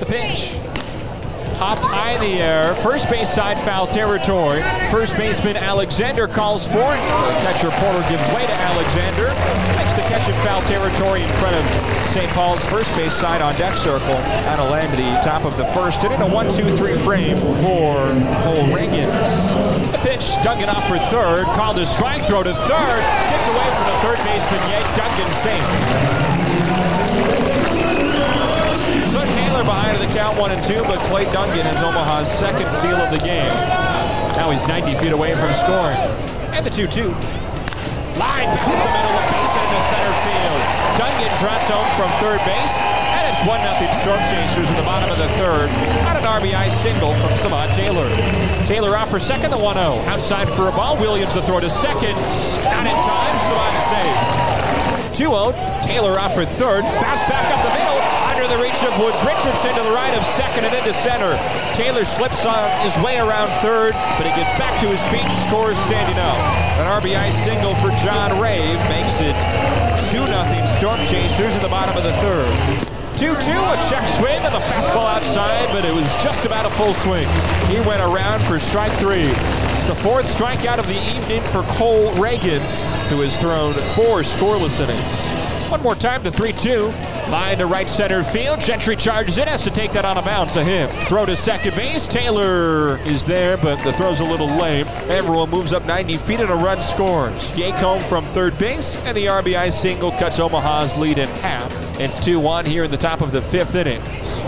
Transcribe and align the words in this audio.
The 0.00 0.06
pitch. 0.08 0.58
Hopped 1.54 1.86
high 1.86 2.18
in 2.18 2.20
the 2.20 2.42
air. 2.42 2.74
First 2.82 3.08
base 3.08 3.30
side 3.30 3.54
foul 3.62 3.86
territory. 3.86 4.60
First 4.90 5.16
baseman 5.16 5.56
Alexander 5.56 6.26
calls 6.26 6.66
for 6.66 6.82
it. 6.82 6.98
Catcher 7.46 7.70
Porter 7.78 8.02
gives 8.10 8.26
way 8.34 8.42
to 8.42 8.56
Alexander. 8.58 9.30
Makes 9.78 9.94
the 9.94 10.02
catch 10.10 10.26
in 10.26 10.34
foul 10.42 10.62
territory 10.66 11.22
in 11.22 11.30
front 11.38 11.54
of 11.54 11.64
St. 12.10 12.28
Paul's 12.34 12.64
first 12.66 12.90
base 12.96 13.12
side 13.14 13.40
on 13.40 13.54
deck 13.54 13.78
circle. 13.78 14.18
Out 14.50 14.58
of 14.58 14.70
Lamity, 14.70 15.14
top 15.22 15.44
of 15.44 15.56
the 15.56 15.64
first. 15.66 16.02
And 16.02 16.12
in 16.12 16.22
a 16.22 16.26
1 16.26 16.48
2 16.50 16.74
3 16.74 16.98
frame 17.06 17.38
for 17.62 18.02
Cole 18.42 18.66
Ragans. 18.74 19.94
The 19.94 20.02
pitch, 20.02 20.34
Dungan 20.42 20.66
off 20.66 20.88
for 20.90 20.98
third. 21.06 21.46
Called 21.54 21.78
a 21.78 21.86
strike 21.86 22.26
throw 22.26 22.42
to 22.42 22.52
third. 22.52 23.02
Gets 23.30 23.46
away 23.46 23.68
from 23.78 23.86
the 23.86 23.98
third 24.02 24.18
baseman, 24.26 24.58
yet 24.74 24.82
Dungan 24.98 25.30
safe. 25.38 26.23
Behind 29.64 29.96
the 29.96 30.12
count 30.12 30.36
one 30.36 30.52
and 30.52 30.60
two, 30.60 30.84
but 30.84 31.00
Clay 31.08 31.24
Dungan 31.32 31.64
is 31.64 31.80
Omaha's 31.80 32.28
second 32.28 32.68
steal 32.68 33.00
of 33.00 33.08
the 33.08 33.16
game. 33.24 33.48
Now 34.36 34.52
he's 34.52 34.68
90 34.68 34.92
feet 35.00 35.12
away 35.12 35.32
from 35.32 35.56
scoring. 35.56 35.96
And 36.52 36.60
the 36.60 36.68
2-2. 36.68 37.08
Line 38.20 38.52
back 38.52 38.68
up 38.68 38.76
the 38.76 38.92
middle 38.92 39.16
of 39.16 39.24
base 39.32 39.54
into 39.56 39.80
center 39.88 40.14
field. 40.20 40.60
Duncan 41.00 41.32
trots 41.40 41.64
home 41.72 41.88
from 41.96 42.12
third 42.20 42.44
base. 42.44 42.76
And 43.16 43.24
it's 43.32 43.40
1 43.48 43.56
0 43.56 43.88
Storm 44.04 44.20
Chasers 44.28 44.68
in 44.68 44.76
the 44.76 44.84
bottom 44.84 45.08
of 45.08 45.16
the 45.16 45.32
third 45.40 45.72
on 46.04 46.20
an 46.20 46.28
RBI 46.28 46.68
single 46.68 47.16
from 47.24 47.32
Samad 47.40 47.72
Taylor. 47.72 48.04
Taylor 48.68 48.94
off 48.98 49.08
for 49.08 49.18
second, 49.18 49.50
the 49.50 49.56
1 49.56 49.76
0. 49.80 49.96
Outside 50.12 50.48
for 50.60 50.68
a 50.68 50.72
ball. 50.76 51.00
Williams 51.00 51.32
the 51.32 51.40
throw 51.40 51.58
to 51.58 51.70
second. 51.70 52.20
Not 52.68 52.84
in 52.84 52.98
time. 53.00 53.34
Samad 53.48 53.74
safe. 53.88 55.16
2 55.16 55.24
0. 55.24 55.56
Taylor 55.80 56.20
off 56.20 56.34
for 56.34 56.44
third. 56.44 56.84
Bounce 57.00 57.24
back 57.24 57.48
up 57.48 57.64
the 57.64 57.72
middle. 57.72 58.23
Under 58.44 58.58
the 58.58 58.62
reach 58.62 58.84
of 58.84 58.92
Woods. 59.00 59.16
Richardson 59.24 59.72
to 59.72 59.82
the 59.88 59.96
right 59.96 60.12
of 60.12 60.22
second 60.26 60.66
and 60.66 60.74
into 60.76 60.92
center. 60.92 61.32
Taylor 61.72 62.04
slips 62.04 62.44
on 62.44 62.60
his 62.84 62.92
way 63.00 63.16
around 63.16 63.48
third, 63.64 63.96
but 64.20 64.28
he 64.28 64.36
gets 64.36 64.52
back 64.60 64.78
to 64.84 64.86
his 64.86 65.00
feet, 65.08 65.24
scores 65.48 65.78
standing 65.88 66.20
up. 66.20 66.36
An 66.76 66.84
RBI 66.84 67.32
single 67.32 67.72
for 67.80 67.88
John 68.04 68.36
Rave 68.36 68.76
makes 68.92 69.16
it 69.24 69.32
2 70.12 70.28
0 70.28 70.28
Storm 70.76 71.00
Chasers 71.08 71.56
in 71.56 71.62
the 71.62 71.72
bottom 71.72 71.96
of 71.96 72.04
the 72.04 72.12
third. 72.20 72.52
2 73.16 73.32
2, 73.32 73.32
a 73.32 73.76
check 73.88 74.06
swing 74.12 74.44
and 74.44 74.54
a 74.54 74.60
fastball 74.68 75.08
outside, 75.08 75.64
but 75.72 75.86
it 75.86 75.94
was 75.94 76.04
just 76.22 76.44
about 76.44 76.66
a 76.66 76.70
full 76.76 76.92
swing. 76.92 77.26
He 77.72 77.80
went 77.88 78.02
around 78.02 78.44
for 78.44 78.60
strike 78.60 78.92
three. 79.00 79.32
The 79.88 79.96
fourth 80.04 80.28
strikeout 80.28 80.78
of 80.78 80.86
the 80.86 81.00
evening 81.16 81.40
for 81.48 81.62
Cole 81.80 82.10
Ragans, 82.20 82.84
who 83.08 83.22
has 83.22 83.40
thrown 83.40 83.72
four 83.96 84.20
scoreless 84.20 84.84
innings. 84.84 85.43
One 85.74 85.82
more 85.82 85.96
time 85.96 86.22
to 86.22 86.30
3 86.30 86.52
2. 86.52 86.86
Line 87.30 87.58
to 87.58 87.66
right 87.66 87.90
center 87.90 88.22
field. 88.22 88.60
Gentry 88.60 88.94
charges 88.94 89.38
in, 89.38 89.48
has 89.48 89.64
to 89.64 89.72
take 89.72 89.90
that 89.90 90.04
on 90.04 90.16
a 90.16 90.22
bounce. 90.22 90.54
A 90.54 90.62
hit. 90.62 90.88
Throw 91.08 91.26
to 91.26 91.34
second 91.34 91.74
base. 91.74 92.06
Taylor 92.06 92.98
is 92.98 93.24
there, 93.24 93.56
but 93.56 93.82
the 93.82 93.92
throw's 93.92 94.20
a 94.20 94.24
little 94.24 94.46
lame. 94.46 94.86
Everyone 95.08 95.50
moves 95.50 95.72
up 95.72 95.84
90 95.84 96.16
feet 96.18 96.38
and 96.38 96.50
a 96.50 96.54
run 96.54 96.80
scores. 96.80 97.50
Yake 97.54 97.74
home 97.74 98.04
from 98.04 98.24
third 98.26 98.56
base, 98.56 98.94
and 98.98 99.16
the 99.16 99.26
RBI 99.26 99.72
single 99.72 100.12
cuts 100.12 100.38
Omaha's 100.38 100.96
lead 100.96 101.18
in 101.18 101.28
half. 101.40 101.72
It's 101.98 102.24
2 102.24 102.38
1 102.38 102.66
here 102.66 102.84
in 102.84 102.90
the 102.92 102.96
top 102.96 103.20
of 103.20 103.32
the 103.32 103.42
fifth 103.42 103.74
inning. 103.74 104.00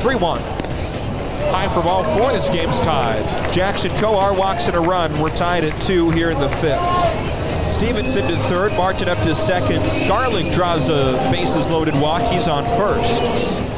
3 0.00 0.16
1. 0.16 0.40
High 0.40 1.68
for 1.68 1.84
ball 1.84 2.02
four. 2.18 2.32
This 2.32 2.48
game's 2.48 2.80
tied. 2.80 3.22
Jackson 3.52 3.92
Kowar 3.92 4.36
walks 4.36 4.66
in 4.66 4.74
a 4.74 4.80
run. 4.80 5.16
We're 5.20 5.28
tied 5.36 5.62
at 5.62 5.80
two 5.82 6.10
here 6.10 6.32
in 6.32 6.40
the 6.40 6.48
fifth. 6.48 7.31
Stevenson 7.70 8.26
to 8.28 8.36
third, 8.36 8.72
Martin 8.72 9.08
up 9.08 9.18
to 9.18 9.34
second. 9.34 9.80
Garlick 10.08 10.52
draws 10.52 10.88
a 10.88 11.12
bases 11.30 11.70
loaded 11.70 11.94
walk. 11.94 12.22
He's 12.30 12.48
on 12.48 12.64
first. 12.76 13.72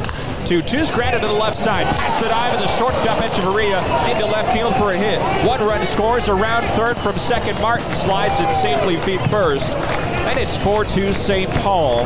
Two 0.45 0.61
twos 0.61 0.91
granted 0.91 1.21
to 1.23 1.27
the 1.27 1.33
left 1.33 1.57
side. 1.57 1.87
Past 1.97 2.21
the 2.21 2.29
dive 2.29 2.53
of 2.53 2.59
the 2.59 2.67
shortstop 2.67 3.17
Echeverria 3.17 3.81
into 4.11 4.25
left 4.27 4.53
field 4.53 4.75
for 4.75 4.91
a 4.91 4.97
hit. 4.97 5.19
One 5.47 5.59
run 5.61 5.83
scores 5.83 6.29
around 6.29 6.67
third 6.67 6.97
from 6.97 7.17
second. 7.17 7.59
Martin 7.61 7.91
slides 7.91 8.39
it 8.39 8.53
safely 8.53 8.97
feet 8.97 9.21
first. 9.31 9.71
And 9.71 10.37
it's 10.37 10.55
4-2 10.57 11.15
St. 11.15 11.49
Paul 11.61 12.01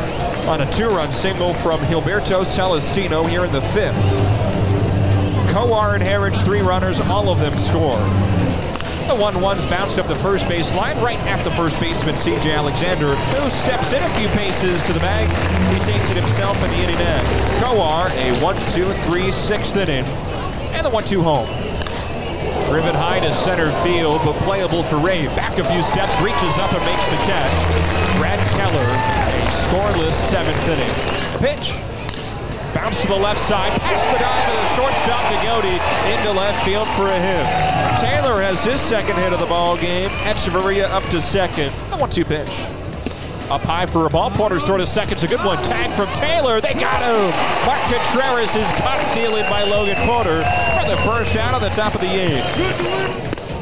on 0.48 0.62
a 0.62 0.72
two-run 0.72 1.12
single 1.12 1.52
from 1.52 1.80
Gilberto 1.80 2.46
Celestino 2.46 3.28
here 3.28 3.44
in 3.44 3.52
the 3.52 3.60
fifth. 3.60 3.94
Kowar 5.52 5.94
and 5.94 6.02
Harridge, 6.02 6.42
three 6.42 6.60
runners, 6.62 7.00
all 7.02 7.28
of 7.28 7.40
them 7.40 7.58
score. 7.58 7.98
The 9.10 9.16
1 9.16 9.42
1's 9.42 9.64
bounced 9.64 9.98
up 9.98 10.06
the 10.06 10.14
first 10.14 10.46
base 10.46 10.72
line 10.72 10.94
right 11.02 11.18
at 11.26 11.42
the 11.42 11.50
first 11.50 11.80
baseman, 11.80 12.14
CJ 12.14 12.54
Alexander, 12.54 13.16
who 13.34 13.50
steps 13.50 13.92
in 13.92 14.00
a 14.00 14.08
few 14.14 14.28
paces 14.38 14.84
to 14.84 14.92
the 14.92 15.00
bag. 15.00 15.26
He 15.74 15.82
takes 15.82 16.12
it 16.12 16.16
himself 16.16 16.54
in 16.62 16.70
the 16.70 16.78
inning 16.78 16.94
ends. 16.94 17.46
Kowar, 17.58 18.06
a 18.14 18.40
1 18.40 18.54
2 18.70 18.86
3 19.10 19.30
sixth 19.32 19.76
inning, 19.76 20.06
and 20.78 20.86
the 20.86 20.90
1 20.90 21.02
2 21.02 21.22
home. 21.22 21.48
Driven 22.70 22.94
high 22.94 23.18
to 23.18 23.34
center 23.34 23.72
field, 23.82 24.22
but 24.22 24.38
playable 24.46 24.84
for 24.84 24.96
Ray. 25.02 25.26
Back 25.34 25.58
a 25.58 25.66
few 25.66 25.82
steps, 25.82 26.14
reaches 26.22 26.54
up 26.62 26.70
and 26.70 26.84
makes 26.86 27.08
the 27.10 27.18
catch. 27.26 27.56
Brad 28.14 28.38
Keller, 28.54 28.78
a 28.78 29.40
scoreless 29.66 30.14
seventh 30.30 30.68
inning. 30.70 30.94
A 31.34 31.38
pitch. 31.42 31.74
Bounce 32.72 33.02
to 33.02 33.08
the 33.08 33.18
left 33.18 33.40
side, 33.40 33.74
past 33.82 34.06
the 34.14 34.22
dive 34.22 34.46
of 34.46 34.54
the 34.54 34.68
shortstop 34.78 35.24
Nagodi 35.34 35.74
into 36.10 36.32
left 36.32 36.64
field 36.64 36.88
for 36.98 37.06
a 37.06 37.18
hit. 37.18 37.46
Taylor 38.00 38.42
has 38.42 38.64
his 38.64 38.80
second 38.80 39.16
hit 39.16 39.32
of 39.32 39.38
the 39.38 39.46
ball 39.46 39.76
game. 39.76 40.10
Echeverria 40.26 40.90
up 40.90 41.02
to 41.04 41.20
second. 41.20 41.72
A 41.92 41.96
one-two 41.96 42.24
pitch. 42.24 42.66
Up 43.50 43.62
high 43.62 43.86
for 43.86 44.06
a 44.06 44.10
ball. 44.10 44.30
Porter's 44.30 44.62
throw 44.62 44.76
to 44.76 44.86
second. 44.86 45.14
It's 45.14 45.22
a 45.22 45.28
good 45.28 45.44
one. 45.44 45.62
Tag 45.62 45.90
from 45.94 46.06
Taylor. 46.14 46.60
They 46.60 46.74
got 46.74 47.02
him. 47.02 47.30
Mark 47.66 47.82
Contreras 47.90 48.54
is 48.54 48.70
caught 48.78 49.02
stealing 49.02 49.44
by 49.50 49.62
Logan 49.62 49.96
Porter 50.06 50.42
for 50.78 50.86
the 50.90 50.96
first 51.02 51.36
out 51.36 51.54
on 51.54 51.60
the 51.60 51.70
top 51.70 51.94
of 51.94 52.00
the 52.00 52.10
eighth. 52.10 52.46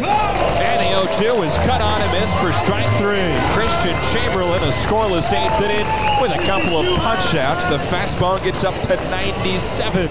And 0.00 0.76
the 0.81 0.97
0-2 1.19 1.45
is 1.45 1.56
cut 1.67 1.81
on 1.81 2.01
and 2.01 2.12
missed 2.12 2.37
for 2.37 2.53
strike 2.53 2.87
three. 2.97 3.34
Christian 3.53 3.97
Chamberlain, 4.12 4.62
a 4.62 4.71
scoreless 4.71 5.33
eighth 5.33 5.61
inning 5.61 5.84
with 6.23 6.31
a 6.31 6.39
couple 6.47 6.79
of 6.79 6.87
punch 7.01 7.34
outs. 7.34 7.67
The 7.67 7.79
fastball 7.91 8.41
gets 8.45 8.62
up 8.62 8.75
to 8.87 8.95
97. 9.11 10.09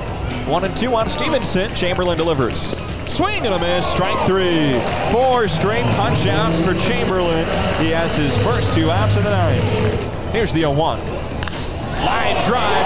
One 0.51 0.65
and 0.65 0.75
two 0.75 0.93
on 0.95 1.07
Stevenson. 1.07 1.73
Chamberlain 1.75 2.17
delivers. 2.17 2.75
Swing 3.05 3.45
and 3.45 3.55
a 3.55 3.59
miss, 3.59 3.87
strike 3.87 4.19
three. 4.25 4.77
Four 5.09 5.47
straight 5.47 5.85
punch 5.95 6.27
outs 6.27 6.59
for 6.59 6.73
Chamberlain. 6.73 7.45
He 7.79 7.91
has 7.91 8.17
his 8.17 8.35
first 8.43 8.73
two 8.73 8.91
outs 8.91 9.15
of 9.15 9.23
the 9.23 9.31
ninth. 9.31 10.33
Here's 10.33 10.51
the 10.51 10.61
0 10.61 10.73
1. 10.73 10.99
Line 12.03 12.35
drive, 12.43 12.85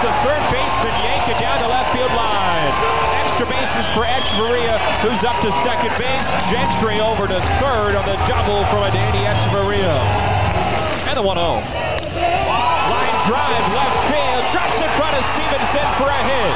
the 0.00 0.12
third 0.24 0.44
baseman, 0.48 0.94
yank 1.04 1.28
it 1.28 1.38
down 1.40 1.60
the 1.60 1.68
left 1.68 1.92
field 1.92 2.12
line 2.16 3.10
extra 3.40 3.56
bases 3.56 3.88
for 3.96 4.04
Echeverria, 4.04 4.76
who's 5.00 5.24
up 5.24 5.38
to 5.40 5.48
second 5.64 5.88
base. 5.96 6.28
Gentry 6.52 7.00
over 7.00 7.24
to 7.24 7.40
third 7.56 7.96
on 7.96 8.04
the 8.04 8.18
double 8.28 8.64
from 8.68 8.84
a 8.84 8.90
Danny. 8.92 9.24
And 9.24 11.16
the 11.16 11.22
1 11.24 11.36
0. 11.36 11.64
Line 11.64 13.16
drive, 13.24 13.64
left 13.72 13.98
field, 14.12 14.44
drops 14.52 14.76
in 14.76 14.90
front 15.00 15.16
of 15.16 15.24
Stevenson 15.32 15.86
for 15.96 16.12
a 16.12 16.20
hit. 16.20 16.54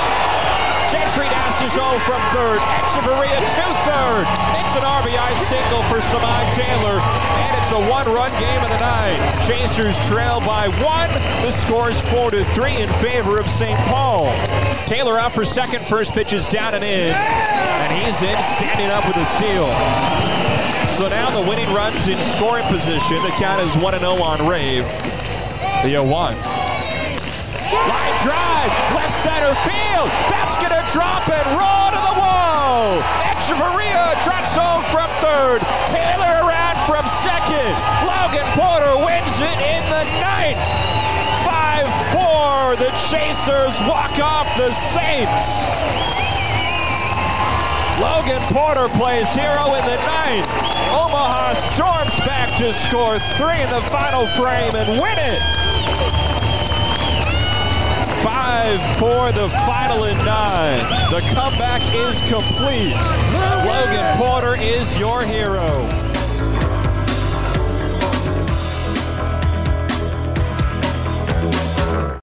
Gentry 0.93 1.29
dashes 1.33 1.73
home 1.73 2.01
from 2.05 2.21
third. 2.37 2.61
Echeverria 2.85 3.41
to 3.41 3.67
third. 3.89 4.27
It's 4.61 4.77
an 4.77 4.85
RBI 4.85 5.33
single 5.49 5.83
for 5.89 6.05
Samad 6.05 6.45
Taylor. 6.53 7.24
And 7.75 7.83
a 7.83 7.91
one-run 7.91 8.31
game 8.39 8.63
of 8.63 8.71
the 8.71 8.79
night. 8.79 9.19
Chasers 9.47 9.99
trail 10.07 10.39
by 10.41 10.69
one. 10.79 11.11
The 11.43 11.51
score 11.51 11.91
is 11.91 12.01
four 12.13 12.31
to 12.31 12.45
three 12.55 12.77
in 12.77 12.89
favor 13.03 13.39
of 13.39 13.49
St. 13.49 13.77
Paul. 13.91 14.27
Taylor 14.87 15.19
out 15.19 15.33
for 15.33 15.45
second. 15.45 15.85
First 15.85 16.13
pitch 16.13 16.33
is 16.33 16.49
down 16.49 16.75
and 16.75 16.85
in. 16.85 17.13
And 17.15 17.93
he's 17.93 18.23
in, 18.23 18.39
standing 18.55 18.91
up 18.91 19.05
with 19.09 19.17
a 19.17 19.25
steal. 19.25 19.67
So 20.95 21.09
now 21.09 21.31
the 21.31 21.41
winning 21.49 21.73
run's 21.75 22.07
in 22.07 22.17
scoring 22.19 22.65
position. 22.67 23.21
The 23.23 23.33
count 23.43 23.61
is 23.63 23.77
1 23.77 23.99
0 23.99 24.23
on 24.23 24.47
Rave. 24.47 24.87
The 25.83 25.91
0 25.91 26.05
1. 26.05 26.11
Line 26.11 26.37
drive, 28.23 28.71
left 28.95 29.15
center 29.19 29.55
field. 29.67 30.11
That's 30.31 30.57
to 30.59 30.69
drop 30.93 31.29
and 31.29 31.47
roll 31.59 31.91
to 31.91 31.99
the 32.07 32.15
wall. 32.21 33.03
Echeverria 33.27 34.15
trots 34.23 34.55
home 34.55 34.85
from 34.91 35.09
third. 35.19 35.61
From 36.87 37.09
second. 37.09 37.75
Logan 38.05 38.45
Porter 38.53 38.97
wins 39.01 39.41
it 39.41 39.59
in 39.65 39.83
the 39.89 40.05
ninth. 40.21 40.61
5-4. 41.49 42.77
The 42.77 42.93
Chasers 43.09 43.81
walk 43.89 44.19
off 44.21 44.49
the 44.57 44.71
Saints. 44.73 45.65
Logan 48.01 48.43
Porter 48.53 48.89
plays 48.99 49.33
hero 49.33 49.73
in 49.75 49.85
the 49.87 49.97
ninth. 49.97 50.51
Omaha 50.93 51.55
storms 51.55 52.19
back 52.27 52.57
to 52.59 52.73
score 52.75 53.19
three 53.39 53.61
in 53.63 53.71
the 53.71 53.81
final 53.89 54.27
frame 54.37 54.75
and 54.75 55.01
win 55.01 55.17
it. 55.17 55.41
5-4 58.25 59.35
the 59.35 59.49
final 59.65 60.05
in 60.05 60.17
nine. 60.19 60.81
The 61.11 61.21
comeback 61.35 61.83
is 61.95 62.21
complete. 62.23 62.97
Logan 63.65 64.17
Porter 64.19 64.57
is 64.59 64.99
your 64.99 65.23
hero. 65.23 65.84